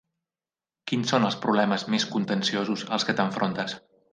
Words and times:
Quins 0.91 1.11
són 1.13 1.27
els 1.27 1.37
problemes 1.43 1.85
més 1.97 2.07
contenciosos 2.15 2.87
als 2.99 3.07
que 3.11 3.17
t'enfrontes? 3.21 3.79